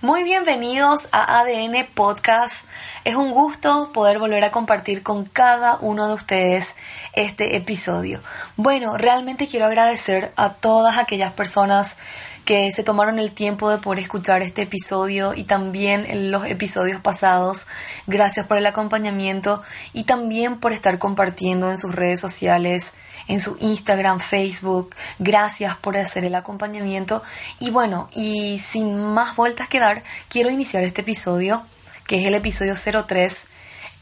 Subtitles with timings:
[0.00, 2.64] Muy bienvenidos a ADN Podcast.
[3.04, 6.76] Es un gusto poder volver a compartir con cada uno de ustedes
[7.14, 8.20] este episodio.
[8.56, 11.96] Bueno, realmente quiero agradecer a todas aquellas personas
[12.44, 17.66] que se tomaron el tiempo de poder escuchar este episodio y también los episodios pasados.
[18.06, 22.92] Gracias por el acompañamiento y también por estar compartiendo en sus redes sociales
[23.28, 24.94] en su Instagram, Facebook.
[25.18, 27.22] Gracias por hacer el acompañamiento.
[27.60, 31.62] Y bueno, y sin más vueltas que dar, quiero iniciar este episodio,
[32.06, 33.46] que es el episodio 03,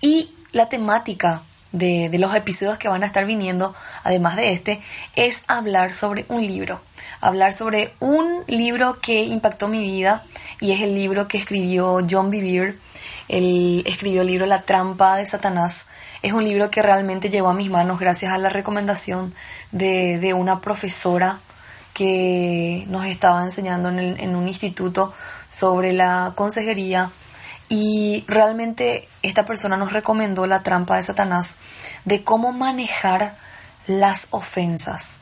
[0.00, 1.42] y la temática
[1.72, 4.80] de, los episodios que van a estar viniendo, además de este,
[5.14, 6.80] es hablar sobre un libro.
[7.20, 10.24] Hablar sobre un libro que impactó mi vida
[10.60, 12.76] y es el libro que escribió John Bevere.
[13.28, 15.86] Él escribió el libro La trampa de Satanás.
[16.22, 19.34] Es un libro que realmente llegó a mis manos gracias a la recomendación
[19.72, 21.38] de, de una profesora
[21.94, 25.14] que nos estaba enseñando en, en un instituto
[25.48, 27.10] sobre la consejería
[27.68, 31.56] y realmente esta persona nos recomendó la trampa de Satanás
[32.04, 33.36] de cómo manejar
[33.86, 35.16] las ofensas.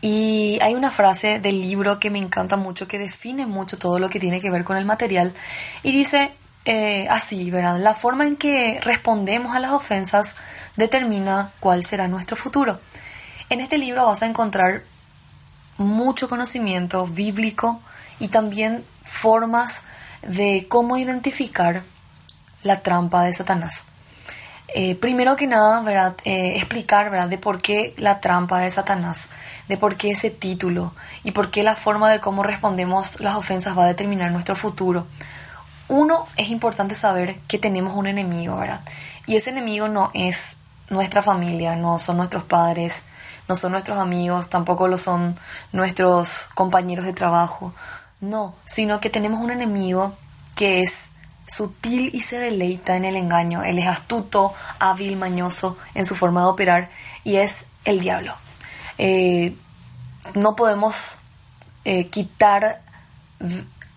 [0.00, 4.08] Y hay una frase del libro que me encanta mucho, que define mucho todo lo
[4.08, 5.34] que tiene que ver con el material.
[5.82, 6.32] Y dice,
[6.70, 7.78] eh, así, ¿verdad?
[7.78, 10.36] La forma en que respondemos a las ofensas
[10.76, 12.78] determina cuál será nuestro futuro.
[13.48, 14.82] En este libro vas a encontrar
[15.78, 17.80] mucho conocimiento bíblico
[18.20, 19.80] y también formas
[20.20, 21.84] de cómo identificar
[22.62, 23.84] la trampa de Satanás.
[24.74, 26.16] Eh, primero que nada, ¿verdad?
[26.24, 27.28] Eh, explicar ¿verdad?
[27.28, 29.28] de por qué la trampa de Satanás,
[29.68, 30.92] de por qué ese título
[31.24, 35.06] y por qué la forma de cómo respondemos las ofensas va a determinar nuestro futuro
[35.88, 38.82] uno, es importante saber que tenemos un enemigo, ¿verdad?
[39.26, 40.56] Y ese enemigo no es
[40.90, 43.02] nuestra familia, no son nuestros padres,
[43.48, 45.36] no son nuestros amigos, tampoco lo son
[45.72, 47.74] nuestros compañeros de trabajo,
[48.20, 50.14] no, sino que tenemos un enemigo
[50.54, 51.04] que es
[51.46, 53.62] sutil y se deleita en el engaño.
[53.62, 56.90] Él es astuto, hábil, mañoso en su forma de operar
[57.24, 57.54] y es
[57.84, 58.34] el diablo.
[58.98, 59.54] Eh,
[60.34, 61.18] no podemos
[61.84, 62.82] eh, quitar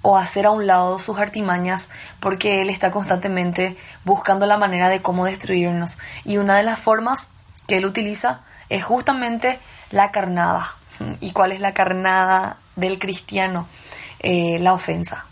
[0.02, 1.88] o hacer a un lado sus artimañas
[2.20, 5.98] porque él está constantemente buscando la manera de cómo destruirnos.
[6.26, 7.30] Y una de las formas
[7.68, 9.60] que él utiliza es justamente
[9.92, 10.76] la carnada.
[11.20, 13.68] ¿Y cuál es la carnada del cristiano?
[14.20, 15.26] Eh, la ofensa.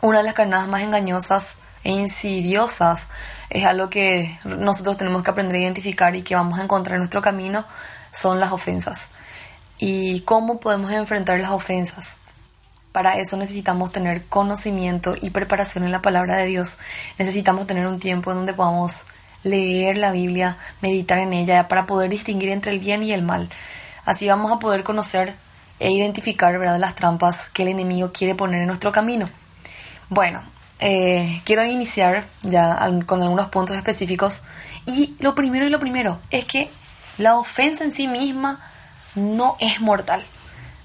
[0.00, 3.06] Una de las carnadas más engañosas e insidiosas
[3.50, 7.00] es algo que nosotros tenemos que aprender a identificar y que vamos a encontrar en
[7.00, 7.64] nuestro camino
[8.12, 9.08] son las ofensas.
[9.78, 12.16] ¿Y cómo podemos enfrentar las ofensas?
[12.94, 16.78] Para eso necesitamos tener conocimiento y preparación en la palabra de Dios.
[17.18, 19.02] Necesitamos tener un tiempo en donde podamos
[19.42, 23.48] leer la Biblia, meditar en ella, para poder distinguir entre el bien y el mal.
[24.04, 25.34] Así vamos a poder conocer
[25.80, 26.78] e identificar ¿verdad?
[26.78, 29.28] las trampas que el enemigo quiere poner en nuestro camino.
[30.08, 30.44] Bueno,
[30.78, 34.44] eh, quiero iniciar ya con algunos puntos específicos.
[34.86, 36.70] Y lo primero y lo primero es que
[37.18, 38.60] la ofensa en sí misma
[39.16, 40.24] no es mortal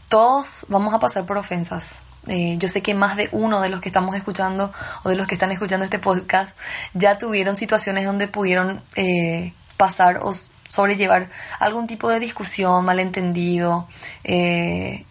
[0.10, 2.02] todos vamos a pasar por ofensas.
[2.28, 5.26] Eh, yo sé que más de uno de los que estamos escuchando o de los
[5.26, 6.56] que están escuchando este podcast
[6.94, 10.34] ya tuvieron situaciones donde pudieron eh, pasar o
[10.68, 13.88] sobrellevar algún tipo de discusión, malentendido,
[14.24, 15.06] eh,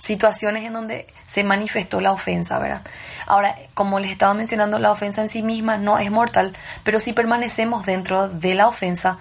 [0.00, 2.82] situaciones en donde se manifestó la ofensa, ¿verdad?
[3.26, 7.12] Ahora, como les estaba mencionando, la ofensa en sí misma no es mortal, pero si
[7.12, 9.18] permanecemos dentro de la ofensa,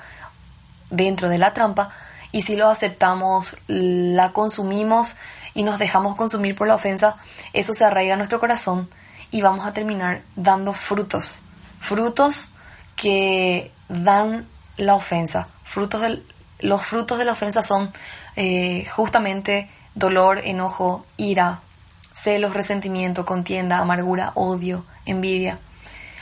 [0.90, 1.92] dentro de la trampa,
[2.34, 5.16] y si lo aceptamos, la consumimos
[5.54, 7.16] y nos dejamos consumir por la ofensa,
[7.54, 8.90] eso se arraiga en nuestro corazón
[9.32, 11.40] y vamos a terminar dando frutos,
[11.80, 12.50] frutos
[12.96, 15.48] que dan la ofensa.
[15.64, 16.26] Frutos del,
[16.60, 17.94] los frutos de la ofensa son
[18.36, 21.62] eh, justamente dolor, enojo, ira,
[22.14, 25.60] celos, resentimiento, contienda, amargura, odio, envidia.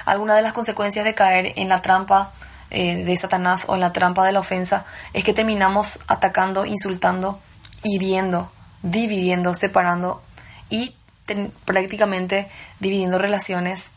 [0.05, 2.33] Algunas de las consecuencias de caer en la trampa
[2.71, 7.39] eh, de Satanás o en la trampa de la ofensa es que terminamos atacando, insultando,
[7.83, 8.51] hiriendo,
[8.81, 10.21] dividiendo, separando
[10.69, 10.95] y
[11.65, 12.49] prácticamente
[12.79, 13.89] dividiendo relaciones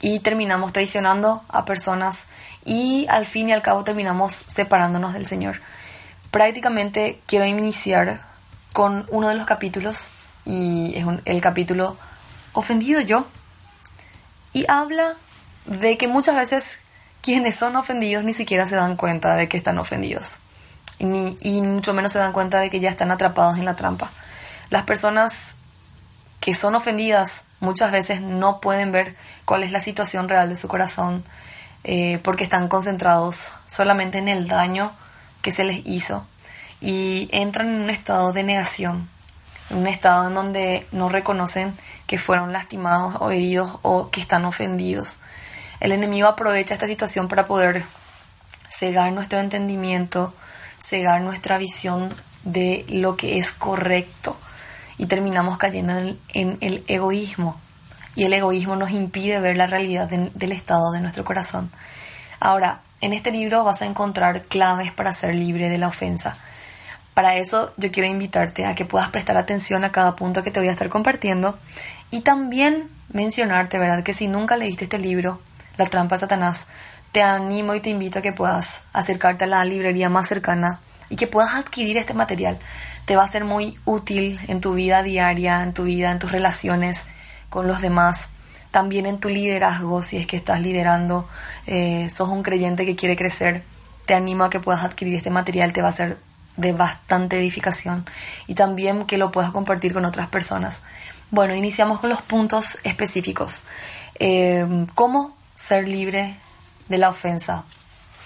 [0.00, 2.26] y terminamos traicionando a personas
[2.64, 5.60] y al fin y al cabo terminamos separándonos del Señor.
[6.30, 8.20] Prácticamente quiero iniciar
[8.72, 10.10] con uno de los capítulos
[10.44, 11.96] y es el capítulo
[12.52, 13.26] ofendido yo
[14.52, 15.14] y habla
[15.66, 16.80] de que muchas veces
[17.22, 20.38] quienes son ofendidos ni siquiera se dan cuenta de que están ofendidos.
[20.98, 24.10] Y, mucho menos se dan cuenta de que ya están atrapados en la trampa.
[24.68, 25.56] Las personas
[26.40, 30.68] que son ofendidas muchas veces no pueden ver cuál es la situación real de su
[30.68, 31.24] corazón
[31.84, 34.92] eh, porque están concentrados solamente en el daño
[35.42, 36.26] que se les hizo
[36.80, 39.08] y entran en un estado de negación
[39.70, 41.76] un estado en donde no reconocen
[42.06, 45.18] que fueron lastimados o heridos o que están ofendidos.
[45.80, 47.84] El enemigo aprovecha esta situación para poder
[48.68, 50.34] cegar nuestro entendimiento,
[50.78, 54.36] cegar nuestra visión de lo que es correcto
[54.98, 55.92] y terminamos cayendo
[56.34, 57.58] en, el egoísmo
[58.14, 61.70] y el egoísmo nos impide ver la realidad del estado de nuestro corazón.
[62.40, 66.36] Ahora, en este libro vas a encontrar claves para ser libre de la ofensa.
[67.14, 70.60] Para eso yo quiero invitarte a que puedas prestar atención a cada punto que te
[70.60, 71.58] voy a estar compartiendo
[72.10, 74.02] y también mencionarte, ¿verdad?
[74.02, 75.40] Que si nunca leíste este libro,
[75.80, 76.66] La trampa de Satanás,
[77.10, 80.78] te animo y te invito a que puedas acercarte a la librería más cercana
[81.08, 82.58] y que puedas adquirir este material.
[83.06, 86.32] Te va a ser muy útil en tu vida diaria, en tu vida, en tus
[86.32, 87.04] relaciones
[87.48, 88.26] con los demás,
[88.70, 91.26] también en tu liderazgo, si es que estás liderando,
[91.66, 93.62] eh, sos un creyente que quiere crecer,
[94.04, 96.18] te animo a que puedas adquirir este material, te va a ser
[96.58, 98.04] de bastante edificación
[98.46, 100.82] y también que lo puedas compartir con otras personas.
[101.30, 103.62] Bueno, iniciamos con los puntos específicos.
[104.18, 106.34] Eh, ¿Cómo ser libre
[106.88, 107.64] de la ofensa?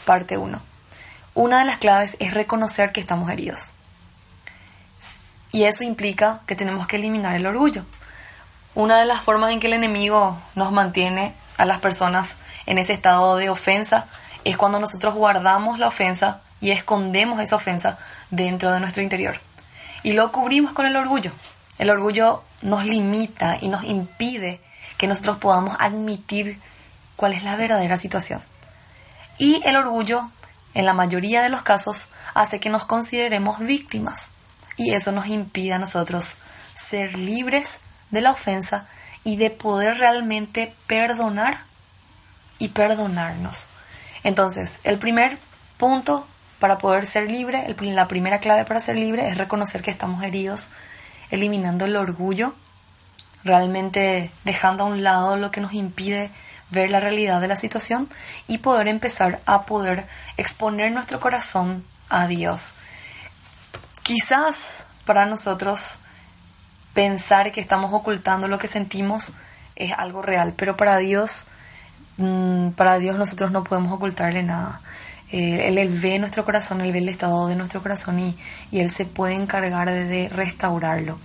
[0.04, 0.60] Parte 1.
[1.34, 3.72] Una de las claves es reconocer que estamos heridos.
[5.50, 7.84] Y eso implica que tenemos que eliminar el orgullo.
[8.76, 12.36] Una de las formas en que el enemigo nos mantiene a las personas
[12.66, 14.06] en ese estado de ofensa
[14.44, 17.98] es cuando nosotros guardamos la ofensa y escondemos esa ofensa
[18.30, 19.40] dentro de nuestro interior.
[20.04, 21.32] Y lo cubrimos con el orgullo.
[21.78, 24.60] El orgullo nos limita y nos impide
[24.98, 26.60] que nosotros podamos admitir
[27.16, 28.42] cuál es la verdadera situación.
[29.38, 30.30] Y el orgullo
[30.74, 34.30] en la mayoría de los casos hace que nos consideremos víctimas
[34.76, 36.36] y eso nos impide a nosotros
[36.74, 37.80] ser libres
[38.10, 38.86] de la ofensa
[39.22, 41.58] y de poder realmente perdonar
[42.58, 43.66] y perdonarnos.
[44.22, 45.38] Entonces, el primer
[45.76, 46.26] punto
[46.58, 50.70] para poder ser libre, la primera clave para ser libre es reconocer que estamos heridos,
[51.30, 52.54] eliminando el orgullo,
[53.42, 56.30] realmente dejando a un lado lo que nos impide
[56.70, 58.08] ver la realidad de la situación
[58.46, 60.06] y poder empezar a poder
[60.36, 62.74] exponer nuestro corazón a Dios.
[64.02, 65.96] Quizás para nosotros
[66.92, 69.32] pensar que estamos ocultando lo que sentimos
[69.76, 71.46] es algo real, pero para Dios,
[72.18, 74.80] mm, para Dios nosotros no podemos ocultarle nada.
[75.32, 78.36] Eh, él, ve nuestro corazón, Él ve el estado de nuestro corazón y,
[78.70, 81.18] y Él se puede encargar de restaurarlo.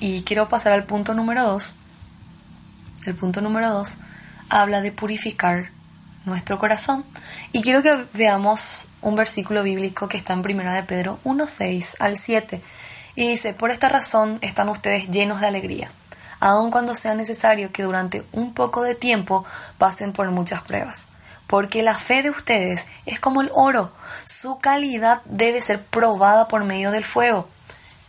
[0.00, 1.76] Y quiero pasar al punto número dos.
[3.06, 3.96] El punto número dos
[4.50, 5.70] habla de purificar
[6.24, 7.04] nuestro corazón.
[7.52, 11.96] Y quiero que veamos un versículo bíblico que está en Primera de Pedro 1, 6
[12.00, 12.62] al 7.
[13.16, 15.90] Y dice, por esta razón están ustedes llenos de alegría,
[16.40, 19.44] aun cuando sea necesario que durante un poco de tiempo
[19.78, 21.06] pasen por muchas pruebas.
[21.46, 23.92] Porque la fe de ustedes es como el oro,
[24.24, 27.48] su calidad debe ser probada por medio del fuego.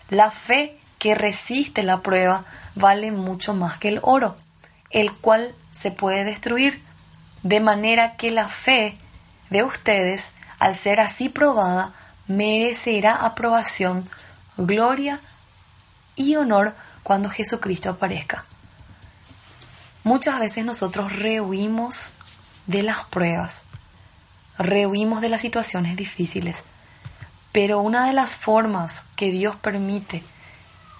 [0.09, 2.43] La fe que resiste la prueba
[2.75, 4.35] vale mucho más que el oro
[4.89, 6.83] el cual se puede destruir,
[7.41, 8.97] de manera que la fe
[9.49, 11.93] de ustedes, al ser así probada,
[12.27, 14.09] merecerá aprobación,
[14.57, 15.21] gloria
[16.17, 18.43] y honor cuando Jesucristo aparezca.
[20.03, 22.09] Muchas veces nosotros rehuimos
[22.67, 23.61] de las pruebas,
[24.57, 26.65] rehuimos de las situaciones difíciles,
[27.53, 30.25] pero una de las formas que Dios permite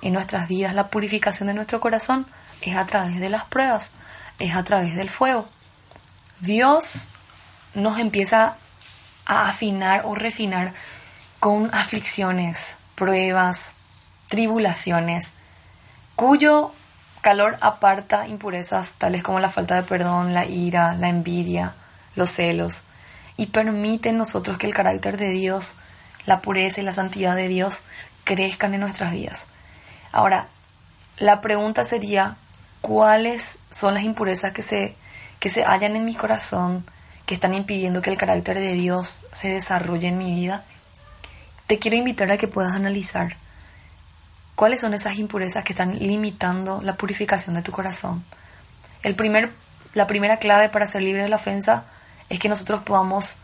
[0.02, 2.26] en nuestras vidas la purificación de nuestro corazón
[2.62, 3.92] es a través de las pruebas,
[4.40, 5.48] es a través del fuego.
[6.40, 7.08] Dios
[7.74, 8.56] nos empieza
[9.26, 10.74] a afinar o refinar
[11.40, 13.74] con aflicciones, pruebas,
[14.28, 15.32] tribulaciones,
[16.16, 16.74] cuyo
[17.22, 21.76] calor aparta impurezas tales como la falta de perdón, la ira, la envidia,
[22.16, 22.84] los celos,
[23.38, 25.76] y permite en nosotros que el carácter de Dios,
[26.26, 27.82] la pureza y la santidad de Dios
[28.24, 29.48] crezcan en nuestras vidas.
[30.12, 30.48] Ahora,
[31.18, 32.36] la pregunta sería,
[32.82, 34.96] cuáles son las impurezas que se,
[35.40, 36.86] que se hallan en mi corazón,
[37.26, 40.64] que están impidiendo que el carácter de Dios se desarrolle en mi vida,
[41.68, 43.38] te quiero invitar a que puedas analizar
[44.56, 48.26] cuáles son esas impurezas que están limitando la purificación de tu corazón.
[49.04, 49.54] El primer,
[49.94, 51.86] la primera clave para ser libre de la ofensa
[52.28, 53.38] es que nosotros podamos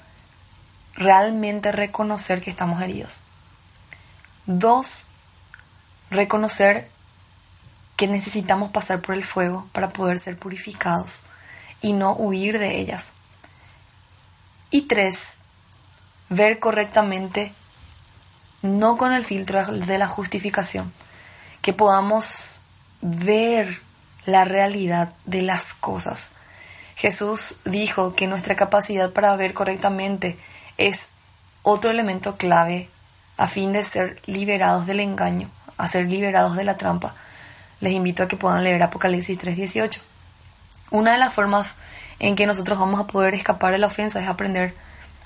[0.96, 3.22] realmente reconocer que estamos heridos.
[4.46, 5.06] Dos,
[6.10, 6.89] reconocer
[7.95, 11.23] que necesitamos pasar por el fuego para poder ser purificados
[11.81, 13.11] y no huir de ellas.
[14.71, 15.33] Y tres,
[16.29, 17.53] ver correctamente,
[18.61, 20.91] no con el filtro de la justificación,
[21.61, 22.59] que podamos
[23.01, 23.81] ver
[24.25, 26.31] la realidad de las cosas.
[26.95, 30.37] Jesús dijo que nuestra capacidad para ver correctamente
[30.77, 31.09] es
[31.61, 32.89] otro elemento clave
[33.37, 37.15] a fin de ser liberados del engaño, a ser liberados de la trampa,
[37.82, 40.01] les invito a que puedan leer Apocalipsis 3:18.
[40.91, 41.75] Una de las formas
[42.20, 44.74] en que nosotros vamos a poder escapar de la ofensa es aprender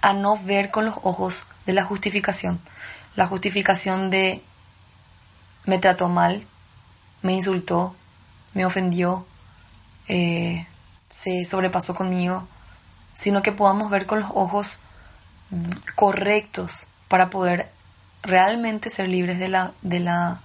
[0.02, 2.60] a no ver con los ojos de la justificación.
[3.16, 4.42] La justificación de
[5.66, 6.46] me trató mal,
[7.22, 7.96] me insultó,
[8.54, 9.26] me ofendió,
[10.08, 10.66] eh,
[11.10, 12.48] se sobrepasó conmigo,
[13.14, 14.80] sino que podamos ver con los ojos
[15.96, 17.70] correctos para poder
[18.22, 20.42] realmente ser libres de la, de la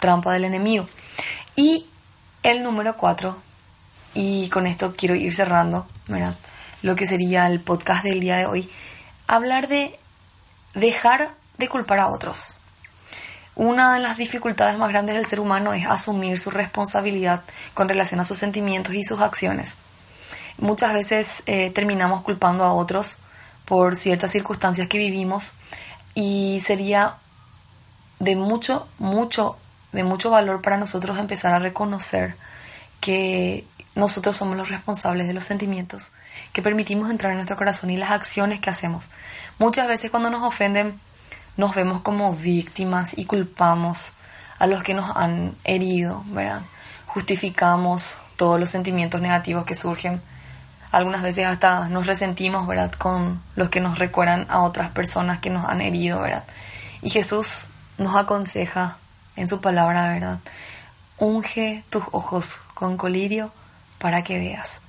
[0.00, 0.88] trampa del enemigo.
[1.58, 1.84] Y
[2.44, 3.36] el número cuatro,
[4.14, 5.88] y con esto quiero ir cerrando.
[6.82, 8.70] Lo que sería el podcast del día de hoy,
[9.26, 9.98] hablar de
[10.74, 12.58] dejar de culpar a otros.
[13.56, 17.42] Una de las dificultades más grandes del ser humano es asumir su responsabilidad
[17.74, 19.76] con relación a sus sentimientos y sus acciones.
[20.58, 23.16] Muchas veces eh, terminamos culpando a otros
[23.64, 25.54] por ciertas circunstancias que vivimos
[26.14, 27.16] y sería
[28.20, 29.56] de mucho, mucho,
[29.92, 32.36] de mucho valor para nosotros empezar a reconocer
[33.00, 33.64] que
[33.94, 36.12] nosotros somos los responsables de los sentimientos
[36.52, 39.10] que permitimos entrar en nuestro corazón y las acciones que hacemos.
[39.58, 40.98] Muchas veces cuando nos ofenden
[41.56, 44.12] nos vemos como víctimas y culpamos
[44.58, 46.62] a los que nos han herido, ¿verdad?
[47.06, 50.22] Justificamos todos los sentimientos negativos que surgen.
[50.92, 52.92] Algunas veces hasta nos resentimos, ¿verdad?
[52.92, 56.44] Con los que nos recuerdan a otras personas que nos han herido, ¿verdad?
[57.02, 57.66] Y Jesús
[57.98, 58.98] nos aconseja
[59.38, 60.40] en su palabra, ¿verdad?
[61.16, 63.52] Unge tus ojos con colirio
[63.98, 64.80] para que veas.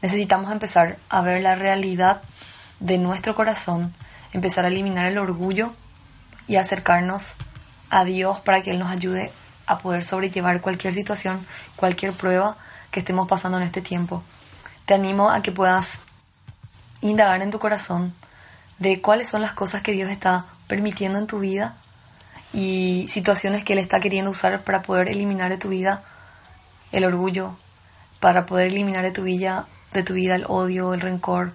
[0.00, 2.22] Necesitamos empezar a ver la realidad
[2.78, 3.92] de nuestro corazón,
[4.32, 5.72] empezar a eliminar el orgullo
[6.46, 7.34] y acercarnos
[7.90, 9.32] a Dios para que Él nos ayude
[9.66, 11.44] a poder sobrellevar cualquier situación,
[11.74, 12.56] cualquier prueba
[12.92, 14.22] que estemos pasando en este tiempo.
[14.84, 15.98] Te animo a que puedas
[17.00, 18.14] indagar en tu corazón
[18.78, 21.76] de cuáles son las cosas que Dios está permitiendo en tu vida
[22.56, 26.02] y situaciones que Él está queriendo usar para poder eliminar de tu vida
[26.90, 27.54] el orgullo,
[28.18, 31.52] para poder eliminar de tu vida, de tu vida el odio, el rencor,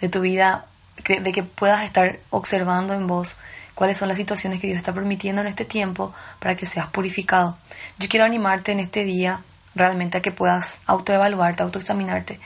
[0.00, 0.66] de tu vida,
[1.08, 3.36] de que puedas estar observando en vos
[3.74, 7.58] cuáles son las situaciones que Dios está permitiendo en este tiempo para que seas purificado.
[7.98, 9.42] Yo quiero animarte en este día
[9.74, 12.38] realmente a que puedas autoevaluarte, autoexaminarte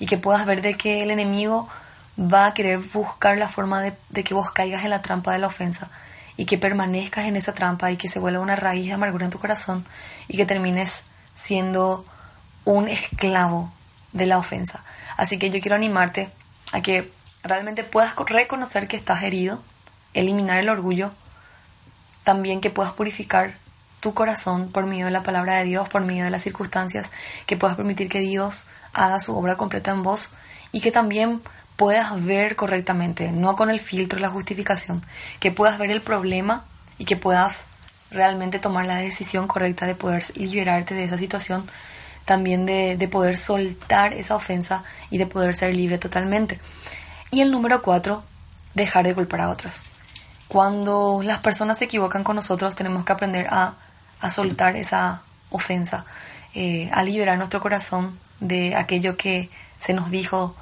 [0.00, 1.68] y que puedas ver de que el enemigo
[2.18, 5.38] va a querer buscar la forma de, de, que vos caigas en la trampa de
[5.38, 5.90] la ofensa
[6.36, 9.30] y que permanezcas en esa trampa y que se vuelva una raíz de amargura en
[9.30, 9.84] tu corazón
[10.28, 11.02] y que termines
[11.34, 12.04] siendo
[12.64, 13.72] un esclavo
[14.12, 14.84] de la ofensa.
[15.16, 16.30] Así que yo quiero animarte
[16.72, 17.12] a que
[17.42, 19.62] realmente puedas reconocer que estás herido,
[20.14, 21.12] eliminar el orgullo,
[22.24, 23.56] también que puedas purificar
[24.00, 27.10] tu corazón por medio de la palabra de Dios, por medio de las circunstancias,
[27.46, 30.30] que puedas permitir que Dios haga su obra completa en vos
[30.72, 31.40] y que también
[31.76, 35.02] puedas ver correctamente, no con el filtro, la justificación,
[35.40, 36.64] que puedas ver el problema
[36.98, 37.64] y que puedas
[38.10, 41.66] realmente tomar la decisión correcta de poder liberarte de esa situación,
[42.24, 46.58] también de, de poder soltar esa ofensa y de poder ser libre totalmente.
[47.30, 48.24] Y el número cuatro,
[48.74, 49.82] dejar de culpar a otros.
[50.48, 53.74] Cuando las personas se equivocan con nosotros, tenemos que aprender a,
[54.30, 56.04] soltar esa ofensa,
[56.54, 60.56] eh, a liberar nuestro corazón de aquello que se nos dijo,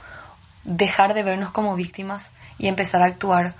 [0.65, 3.55] dejar de vernos como víctimas y empezar a actuar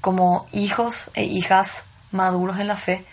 [0.00, 3.04] como hijos e hijas maduros en la fe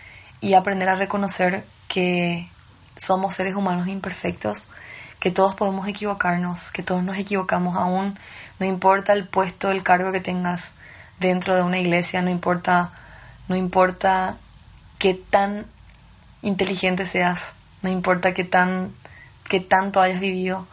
[0.41, 2.49] y aprender a reconocer que
[2.95, 4.65] somos seres humanos imperfectos,
[5.19, 8.17] que todos podemos equivocarnos, que todos nos equivocamos aún,
[8.59, 10.73] no importa el puesto, el cargo que tengas,
[11.19, 12.91] dentro de una iglesia, no importa,
[13.47, 14.37] no importa
[14.99, 15.65] qué tan
[16.41, 17.51] inteligente seas,
[17.81, 18.91] no importa qué tan
[19.47, 20.67] qué tanto hayas vivido,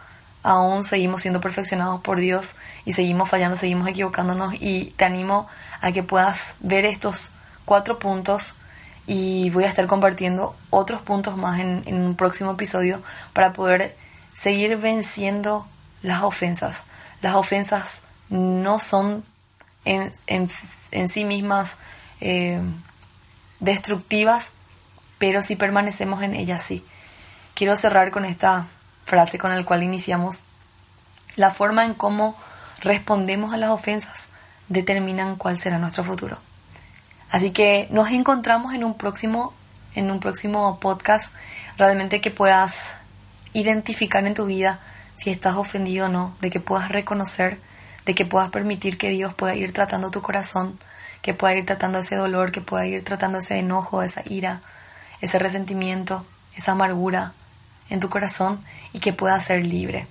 [0.45, 5.49] aún seguimos siendo perfeccionados por Dios y seguimos fallando, seguimos equivocándonos y te animo
[5.81, 7.31] a que puedas ver estos
[7.65, 8.55] cuatro puntos
[9.07, 13.97] y voy a estar compartiendo otros puntos más en, un próximo episodio para poder
[14.35, 15.67] seguir venciendo
[16.03, 16.85] las ofensas.
[17.23, 19.25] Las ofensas no son
[19.87, 21.79] en, en, sí mismas
[22.21, 22.61] eh,
[23.61, 24.53] destructivas,
[25.19, 26.85] pero si permanecemos en ellas sí.
[27.55, 28.67] Quiero cerrar con esta
[29.05, 30.43] frase con la cual iniciamos.
[31.37, 32.37] La forma en cómo
[32.81, 34.29] respondemos a las ofensas
[34.69, 36.39] determinan cuál será nuestro futuro.
[37.31, 39.53] Así que nos encontramos en un próximo,
[39.95, 41.33] en un próximo podcast,
[41.77, 42.95] realmente que puedas
[43.53, 44.81] identificar en tu vida
[45.17, 47.59] si estás ofendido o no, de que puedas reconocer
[48.05, 50.79] de que puedas permitir que Dios pueda ir tratando tu corazón,
[51.23, 54.61] que pueda ir tratando ese dolor, que pueda ir tratando ese enojo, esa ira,
[55.21, 57.33] ese resentimiento, esa amargura
[57.91, 58.61] en tu corazón
[58.93, 60.07] y que pueda ser libre.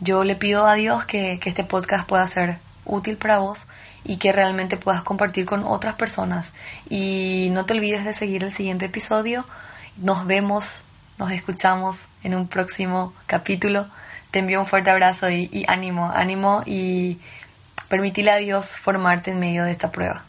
[0.00, 3.66] Yo le pido a Dios que, que este podcast pueda ser útil para vos
[4.04, 6.52] y que realmente puedas compartir con otras personas.
[6.88, 9.44] Y no te olvides de seguir el siguiente episodio
[9.96, 10.82] nos vemos,
[11.18, 13.86] nos escuchamos en un próximo capítulo.
[14.30, 17.18] Te envío un fuerte abrazo y, y ánimo, ánimo y
[17.88, 20.24] permitirle a Dios formarte en medio de esta prueba.